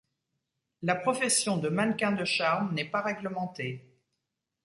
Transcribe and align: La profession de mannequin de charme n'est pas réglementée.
La 0.81 0.95
profession 0.95 1.57
de 1.57 1.69
mannequin 1.69 2.11
de 2.13 2.25
charme 2.25 2.73
n'est 2.73 2.89
pas 2.89 3.03
réglementée. 3.03 3.87